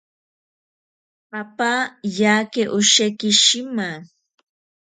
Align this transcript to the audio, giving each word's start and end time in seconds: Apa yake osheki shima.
Apa 1.39 1.71
yake 2.19 2.63
osheki 2.77 3.29
shima. 3.43 3.89